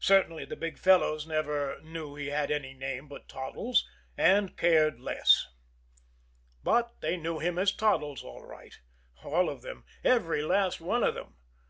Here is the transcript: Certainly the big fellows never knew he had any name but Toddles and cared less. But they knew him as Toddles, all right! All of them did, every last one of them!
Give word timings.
Certainly 0.00 0.46
the 0.46 0.56
big 0.56 0.78
fellows 0.78 1.26
never 1.26 1.78
knew 1.82 2.14
he 2.14 2.28
had 2.28 2.50
any 2.50 2.72
name 2.72 3.06
but 3.06 3.28
Toddles 3.28 3.86
and 4.16 4.56
cared 4.56 4.98
less. 4.98 5.46
But 6.62 7.02
they 7.02 7.18
knew 7.18 7.38
him 7.38 7.58
as 7.58 7.70
Toddles, 7.70 8.24
all 8.24 8.46
right! 8.46 8.80
All 9.22 9.50
of 9.50 9.60
them 9.60 9.84
did, 10.02 10.08
every 10.10 10.42
last 10.42 10.80
one 10.80 11.04
of 11.04 11.14
them! 11.14 11.36